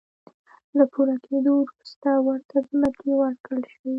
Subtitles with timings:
[0.77, 3.89] له پوره کېدو وروسته ورته ځمکې ورکړل شوې.